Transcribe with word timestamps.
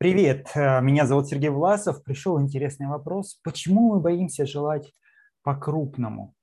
Привет, 0.00 0.52
э, 0.54 0.80
меня 0.80 1.06
зовут 1.06 1.26
Сергей 1.26 1.48
Власов. 1.48 2.04
Пришел 2.04 2.40
интересный 2.40 2.86
вопрос. 2.86 3.40
Почему 3.42 3.92
мы 3.92 4.00
боимся 4.00 4.46
желать 4.46 4.92
по-крупному? 5.42 6.36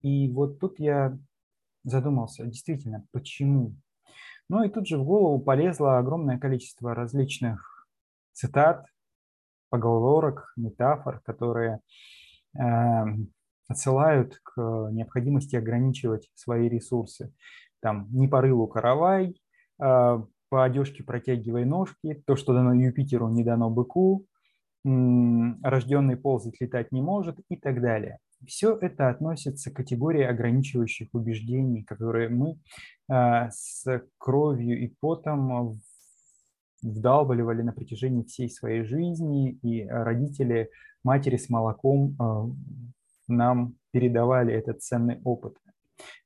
И 0.00 0.32
вот 0.32 0.58
тут 0.58 0.78
я 0.78 1.18
задумался, 1.82 2.46
действительно, 2.46 3.06
почему? 3.12 3.76
Ну 4.48 4.64
и 4.64 4.70
тут 4.70 4.88
же 4.88 4.96
в 4.96 5.04
голову 5.04 5.38
полезло 5.38 5.98
огромное 5.98 6.38
количество 6.38 6.94
различных 6.94 7.86
цитат, 8.32 8.86
поговорок, 9.68 10.50
метафор, 10.56 11.20
которые 11.26 11.80
э, 12.58 13.04
отсылают 13.68 14.40
к 14.42 14.56
необходимости 14.92 15.56
ограничивать 15.56 16.30
свои 16.32 16.70
ресурсы. 16.70 17.34
Там 17.80 18.08
«не 18.12 18.28
по 18.28 18.40
рылу 18.40 18.66
каравай», 18.66 19.38
э, 19.78 20.22
по 20.54 20.62
одежке 20.62 21.02
протягивай 21.02 21.64
ножки, 21.64 22.22
то, 22.28 22.36
что 22.36 22.54
дано 22.54 22.74
Юпитеру, 22.74 23.28
не 23.28 23.42
дано 23.42 23.70
быку, 23.70 24.24
рожденный 24.84 26.16
ползать 26.16 26.60
летать 26.60 26.92
не 26.92 27.02
может 27.02 27.40
и 27.48 27.56
так 27.56 27.80
далее. 27.80 28.18
Все 28.46 28.78
это 28.80 29.08
относится 29.08 29.72
к 29.72 29.74
категории 29.74 30.22
ограничивающих 30.22 31.08
убеждений, 31.12 31.82
которые 31.82 32.28
мы 32.28 32.60
а, 33.10 33.50
с 33.50 33.84
кровью 34.16 34.80
и 34.80 34.94
потом 35.00 35.80
вдалбливали 36.82 37.62
на 37.62 37.72
протяжении 37.72 38.22
всей 38.22 38.48
своей 38.48 38.84
жизни, 38.84 39.58
и 39.60 39.84
родители 39.88 40.70
матери 41.02 41.36
с 41.36 41.50
молоком 41.50 42.14
а, 42.20 42.48
нам 43.26 43.74
передавали 43.90 44.54
этот 44.54 44.82
ценный 44.82 45.20
опыт. 45.24 45.56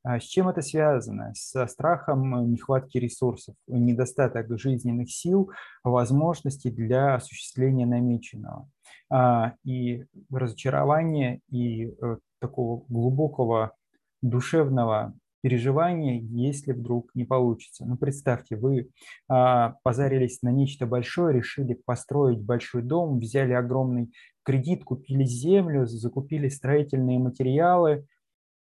А 0.02 0.20
с 0.20 0.24
чем 0.24 0.48
это 0.48 0.62
связано? 0.62 1.32
Со 1.34 1.66
страхом 1.66 2.50
нехватки 2.50 2.98
ресурсов, 2.98 3.54
недостаток 3.66 4.46
жизненных 4.58 5.10
сил, 5.10 5.50
возможностей 5.84 6.70
для 6.70 7.14
осуществления 7.14 7.86
намеченного. 7.86 8.68
А, 9.10 9.54
и 9.64 10.04
разочарование 10.30 11.40
и 11.50 11.86
э, 11.86 12.16
такого 12.40 12.84
глубокого 12.88 13.72
душевного 14.20 15.14
переживания, 15.40 16.20
если 16.20 16.72
вдруг 16.72 17.10
не 17.14 17.24
получится. 17.24 17.86
Ну, 17.86 17.96
представьте, 17.96 18.56
вы 18.56 18.90
а, 19.28 19.76
позарились 19.82 20.42
на 20.42 20.50
нечто 20.50 20.86
большое, 20.86 21.36
решили 21.36 21.74
построить 21.74 22.40
большой 22.40 22.82
дом, 22.82 23.18
взяли 23.18 23.52
огромный 23.52 24.12
кредит, 24.42 24.84
купили 24.84 25.24
землю, 25.24 25.86
закупили 25.86 26.48
строительные 26.48 27.18
материалы– 27.18 28.06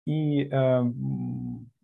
и 0.06 0.44
э, 0.44 0.82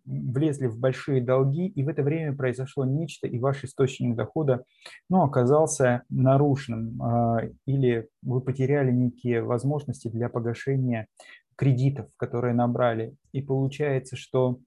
влезли 0.07 0.67
в 0.67 0.79
большие 0.79 1.21
долги, 1.21 1.67
и 1.67 1.83
в 1.83 1.89
это 1.89 2.01
время 2.01 2.35
произошло 2.35 2.85
нечто, 2.85 3.27
и 3.27 3.39
ваш 3.39 3.63
источник 3.63 4.15
дохода 4.15 4.63
ну, 5.09 5.23
оказался 5.23 6.03
нарушенным, 6.09 7.01
э, 7.01 7.51
или 7.65 8.07
вы 8.21 8.41
потеряли 8.41 8.91
некие 8.91 9.43
возможности 9.43 10.07
для 10.07 10.29
погашения 10.29 11.07
кредитов, 11.55 12.07
которые 12.17 12.53
набрали. 12.53 13.15
И 13.33 13.41
получается, 13.41 14.15
что 14.15 14.59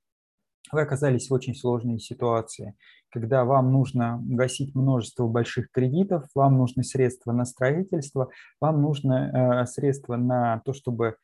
вы 0.73 0.83
оказались 0.83 1.31
в 1.31 1.35
очень 1.35 1.55
сложной 1.55 1.99
ситуации, 1.99 2.75
когда 3.11 3.45
вам 3.45 3.73
нужно 3.73 4.21
гасить 4.23 4.75
множество 4.75 5.27
больших 5.27 5.71
кредитов, 5.73 6.25
вам 6.35 6.59
нужны 6.59 6.85
средства 6.85 7.33
на 7.33 7.45
строительство, 7.45 8.29
вам 8.61 8.83
нужно 8.83 9.63
э, 9.63 9.67
средства 9.67 10.17
на 10.17 10.61
то, 10.65 10.73
чтобы 10.73 11.17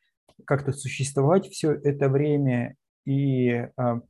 как-то 0.45 0.71
существовать 0.71 1.47
все 1.47 1.73
это 1.73 2.09
время, 2.09 2.75
и 3.05 3.67
а, 3.77 4.01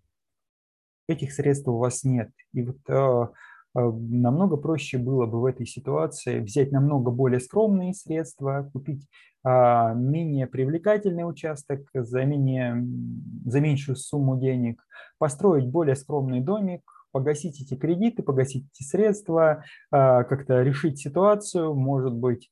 этих 1.08 1.32
средств 1.32 1.68
у 1.68 1.78
вас 1.78 2.04
нет. 2.04 2.32
И 2.54 2.64
вот 2.64 2.78
а, 2.90 3.32
а, 3.76 3.92
намного 3.92 4.58
проще 4.58 4.98
было 4.98 5.26
бы 5.26 5.40
в 5.40 5.46
этой 5.46 5.66
ситуации 5.66 6.40
взять 6.40 6.72
намного 6.72 7.12
более 7.12 7.40
скромные 7.40 7.94
средства, 7.94 8.70
купить 8.74 9.08
менее 9.46 10.46
привлекательный 10.46 11.24
участок 11.24 11.88
за, 11.94 12.26
менее, 12.26 12.86
за 13.46 13.62
меньшую 13.62 13.96
сумму 13.96 14.38
денег, 14.38 14.84
построить 15.20 15.68
более 15.68 15.96
скромный 15.96 16.42
домик, 16.42 16.82
погасить 17.14 17.62
эти 17.62 17.80
кредиты, 17.80 18.24
погасить 18.24 18.66
эти 18.74 18.86
средства, 18.86 19.64
как-то 19.90 20.64
решить 20.64 21.00
ситуацию, 21.00 21.74
может 21.76 22.14
быть, 22.14 22.50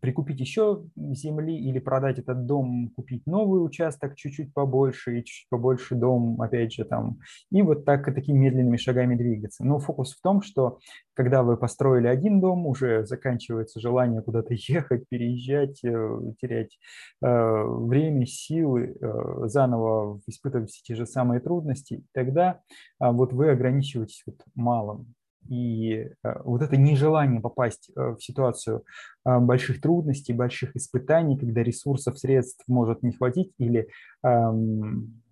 прикупить 0.00 0.40
еще 0.40 0.84
земли 0.96 1.56
или 1.56 1.78
продать 1.78 2.18
этот 2.18 2.46
дом, 2.46 2.90
купить 2.94 3.26
новый 3.26 3.64
участок 3.64 4.14
чуть-чуть 4.16 4.54
побольше 4.54 5.18
и 5.18 5.24
чуть 5.24 5.48
побольше 5.48 5.94
дом, 5.94 6.40
опять 6.40 6.72
же, 6.72 6.84
там, 6.84 7.18
и 7.50 7.62
вот 7.62 7.84
так 7.84 8.04
такими 8.14 8.38
медленными 8.38 8.76
шагами 8.76 9.16
двигаться. 9.16 9.64
Но 9.64 9.78
фокус 9.78 10.14
в 10.14 10.22
том, 10.22 10.42
что 10.42 10.78
когда 11.14 11.42
вы 11.42 11.56
построили 11.56 12.06
один 12.06 12.40
дом, 12.40 12.66
уже 12.66 13.04
заканчивается 13.04 13.80
желание 13.80 14.22
куда-то 14.22 14.54
ехать, 14.68 15.04
переезжать, 15.08 15.82
э, 15.84 16.20
терять 16.40 16.78
э, 17.22 17.62
время, 17.64 18.26
силы, 18.26 18.96
э, 19.00 19.46
заново 19.46 20.20
испытывать 20.26 20.70
все 20.70 20.82
те 20.84 20.94
же 20.94 21.06
самые 21.06 21.40
трудности, 21.40 21.94
и 21.94 22.04
тогда 22.12 22.60
а, 23.00 23.12
вот 23.12 23.32
вы 23.32 23.50
ограничиваетесь 23.50 24.22
вот 24.26 24.36
малым. 24.54 25.14
И 25.48 25.94
э, 25.94 26.42
вот 26.44 26.62
это 26.62 26.76
нежелание 26.76 27.40
попасть 27.40 27.90
э, 27.96 28.10
в 28.10 28.20
ситуацию 28.20 28.84
э, 29.24 29.38
больших 29.38 29.80
трудностей, 29.80 30.34
больших 30.34 30.76
испытаний, 30.76 31.38
когда 31.38 31.62
ресурсов, 31.62 32.18
средств 32.18 32.62
может 32.68 33.02
не 33.02 33.12
хватить 33.12 33.52
или 33.58 33.88
эм, 34.22 35.22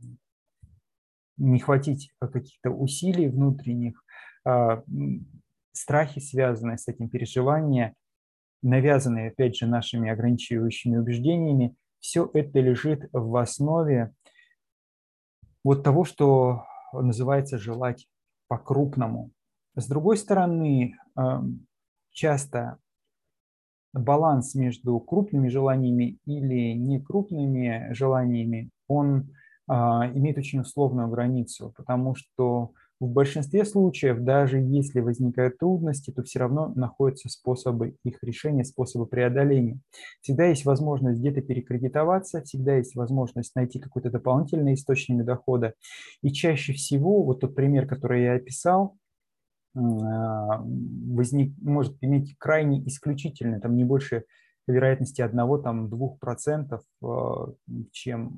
не 1.36 1.58
хватить 1.60 2.12
каких-то 2.18 2.70
усилий 2.70 3.28
внутренних, 3.28 4.02
страхи, 5.72 6.20
связанные 6.20 6.78
с 6.78 6.86
этим 6.86 7.10
переживанием, 7.10 7.94
навязанные, 8.62 9.30
опять 9.30 9.56
же, 9.56 9.66
нашими 9.66 10.08
ограничивающими 10.08 10.96
убеждениями, 10.96 11.74
все 11.98 12.30
это 12.32 12.60
лежит 12.60 13.08
в 13.12 13.36
основе 13.36 14.14
вот 15.64 15.82
того, 15.82 16.04
что 16.04 16.64
называется 16.92 17.58
желать 17.58 18.08
по-крупному. 18.48 19.32
С 19.76 19.86
другой 19.86 20.16
стороны, 20.16 20.96
эм, 21.16 21.66
часто 22.10 22.78
баланс 23.92 24.54
между 24.54 24.98
крупными 25.00 25.48
желаниями 25.48 26.18
или 26.26 26.72
некрупными 26.72 27.92
желаниями, 27.92 28.70
он 28.88 29.30
а, 29.68 30.10
имеет 30.14 30.38
очень 30.38 30.60
условную 30.60 31.08
границу, 31.08 31.72
потому 31.76 32.14
что 32.14 32.72
в 32.98 33.08
большинстве 33.08 33.66
случаев, 33.66 34.20
даже 34.20 34.58
если 34.58 35.00
возникают 35.00 35.58
трудности, 35.58 36.10
то 36.10 36.22
все 36.22 36.38
равно 36.38 36.72
находятся 36.74 37.28
способы 37.28 37.96
их 38.04 38.22
решения, 38.22 38.64
способы 38.64 39.06
преодоления. 39.06 39.78
Всегда 40.22 40.46
есть 40.46 40.64
возможность 40.64 41.20
где-то 41.20 41.42
перекредитоваться, 41.42 42.42
всегда 42.42 42.76
есть 42.76 42.94
возможность 42.96 43.54
найти 43.54 43.78
какой-то 43.78 44.10
дополнительный 44.10 44.74
источник 44.74 45.24
дохода. 45.24 45.74
И 46.22 46.32
чаще 46.32 46.72
всего, 46.72 47.22
вот 47.22 47.40
тот 47.40 47.54
пример, 47.54 47.86
который 47.86 48.22
я 48.24 48.34
описал, 48.34 48.96
возник, 49.76 51.54
может 51.60 51.96
иметь 52.00 52.36
крайне 52.38 52.86
исключительный, 52.86 53.60
там 53.60 53.76
не 53.76 53.84
больше 53.84 54.24
вероятности 54.66 55.22
1-2%, 55.22 56.80
а, 57.02 57.52
чем 57.92 58.36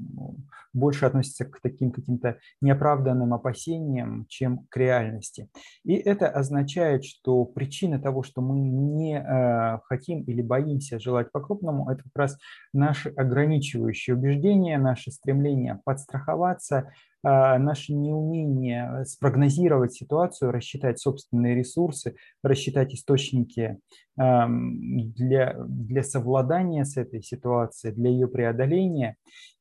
больше 0.73 1.07
относится 1.07 1.45
к 1.45 1.61
таким 1.61 1.91
каким-то 1.91 2.39
неоправданным 2.61 3.33
опасениям, 3.33 4.27
чем 4.29 4.67
к 4.69 4.77
реальности. 4.77 5.49
И 5.85 5.95
это 5.95 6.29
означает, 6.29 7.05
что 7.05 7.45
причина 7.45 7.99
того, 7.99 8.23
что 8.23 8.43
мы 8.43 8.61
не 8.61 9.19
а, 9.19 9.81
хотим 9.85 10.23
или 10.23 10.43
боимся 10.43 10.99
желать 10.99 11.33
по-крупному, 11.33 11.91
это 11.91 12.03
как 12.05 12.17
раз 12.17 12.39
наши 12.73 13.09
ограничивающие 13.11 14.15
убеждения, 14.15 14.79
наше 14.79 15.11
стремление 15.11 15.81
подстраховаться, 15.85 16.93
а, 17.18 17.18
наше 17.23 17.95
неумение 17.95 19.05
спрогнозировать 19.05 19.93
ситуацию, 19.93 20.53
рассчитать 20.53 20.99
собственные 21.01 21.57
ресурсы, 21.57 22.15
рассчитать 22.43 22.95
источники 22.95 23.79
для, 24.17 25.55
для 25.59 26.03
совладания 26.03 26.85
с 26.85 26.97
этой 26.97 27.23
ситуацией, 27.23 27.93
для 27.95 28.11
ее 28.11 28.29
преодоления. 28.29 29.17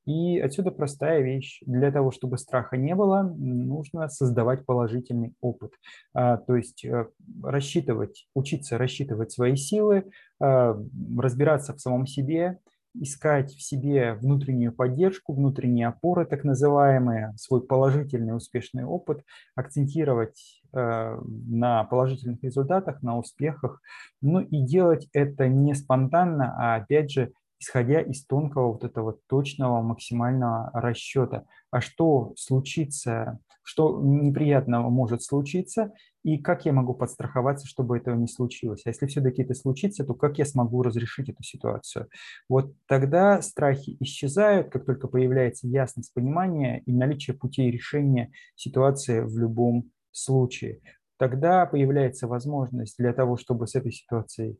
И 0.07 0.39
отсюда 0.39 0.71
простая 0.71 1.21
вещь. 1.21 1.61
Для 1.65 1.91
того, 1.91 2.11
чтобы 2.11 2.37
страха 2.37 2.77
не 2.77 2.95
было, 2.95 3.23
нужно 3.23 4.07
создавать 4.07 4.65
положительный 4.65 5.33
опыт. 5.41 5.73
А, 6.13 6.37
то 6.37 6.55
есть 6.55 6.85
э, 6.85 7.07
рассчитывать, 7.43 8.25
учиться 8.33 8.77
рассчитывать 8.77 9.33
свои 9.33 9.57
силы, 9.57 10.05
а, 10.39 10.81
разбираться 11.17 11.73
в 11.73 11.81
самом 11.81 12.07
себе, 12.07 12.57
искать 13.01 13.53
в 13.53 13.61
себе 13.61 14.13
внутреннюю 14.13 14.73
поддержку, 14.73 15.33
внутренние 15.33 15.87
опоры, 15.87 16.25
так 16.25 16.43
называемые, 16.43 17.33
свой 17.37 17.61
положительный 17.61 18.35
успешный 18.35 18.83
опыт, 18.83 19.23
акцентировать 19.55 20.61
э, 20.73 21.19
на 21.21 21.83
положительных 21.85 22.43
результатах, 22.43 23.01
на 23.01 23.17
успехах, 23.17 23.81
ну 24.21 24.39
и 24.39 24.61
делать 24.61 25.07
это 25.13 25.47
не 25.47 25.73
спонтанно, 25.73 26.55
а 26.57 26.75
опять 26.75 27.11
же 27.11 27.31
исходя 27.59 28.01
из 28.01 28.25
тонкого 28.25 28.73
вот 28.73 28.83
этого 28.83 29.17
точного 29.27 29.81
максимального 29.81 30.69
расчета. 30.73 31.45
А 31.71 31.81
что 31.81 32.33
случится, 32.35 33.39
что 33.63 34.01
неприятного 34.01 34.89
может 34.89 35.23
случиться, 35.23 35.91
и 36.23 36.37
как 36.37 36.65
я 36.65 36.73
могу 36.73 36.93
подстраховаться, 36.93 37.67
чтобы 37.67 37.97
этого 37.97 38.15
не 38.15 38.27
случилось. 38.27 38.81
А 38.85 38.89
если 38.89 39.07
все-таки 39.07 39.43
это 39.43 39.53
случится, 39.53 40.05
то 40.05 40.13
как 40.13 40.37
я 40.37 40.45
смогу 40.45 40.83
разрешить 40.83 41.29
эту 41.29 41.43
ситуацию? 41.43 42.07
Вот 42.49 42.73
тогда 42.87 43.41
страхи 43.41 43.97
исчезают, 43.99 44.69
как 44.69 44.85
только 44.85 45.07
появляется 45.07 45.67
ясность 45.67 46.13
понимания 46.13 46.81
и 46.85 46.93
наличие 46.93 47.35
путей 47.35 47.71
решения 47.71 48.31
ситуации 48.55 49.21
в 49.21 49.37
любом 49.37 49.91
случае. 50.11 50.81
Тогда 51.17 51.65
появляется 51.65 52.27
возможность 52.27 52.97
для 52.97 53.13
того, 53.13 53.37
чтобы 53.37 53.67
с 53.67 53.75
этой 53.75 53.91
ситуацией 53.91 54.59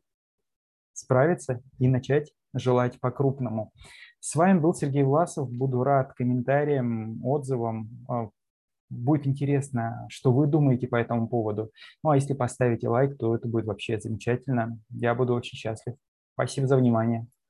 справиться 0.92 1.62
и 1.78 1.88
начать 1.88 2.32
желать 2.54 3.00
по-крупному. 3.00 3.72
С 4.20 4.34
вами 4.34 4.58
был 4.58 4.74
Сергей 4.74 5.04
Власов. 5.04 5.50
Буду 5.50 5.82
рад 5.84 6.12
комментариям, 6.14 7.24
отзывам. 7.24 7.88
А, 8.08 8.28
будет 8.90 9.26
интересно, 9.26 10.06
что 10.08 10.32
вы 10.32 10.46
думаете 10.46 10.88
по 10.88 10.96
этому 10.96 11.28
поводу. 11.28 11.70
Ну 12.02 12.10
а 12.10 12.16
если 12.16 12.34
поставите 12.34 12.88
лайк, 12.88 13.16
то 13.18 13.34
это 13.34 13.48
будет 13.48 13.66
вообще 13.66 14.00
замечательно. 14.00 14.78
Я 14.90 15.14
буду 15.14 15.34
очень 15.34 15.56
счастлив. 15.56 15.94
Спасибо 16.34 16.66
за 16.66 16.76
внимание. 16.76 17.26